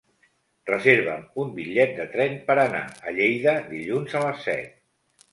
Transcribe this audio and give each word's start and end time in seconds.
Reserva'm 0.67 1.25
un 1.41 1.51
bitllet 1.57 1.91
de 1.99 2.07
tren 2.13 2.39
per 2.47 2.55
anar 2.61 2.81
a 3.11 3.13
Lleida 3.19 3.53
dilluns 3.75 4.17
a 4.21 4.23
les 4.25 4.41
set. 4.47 4.73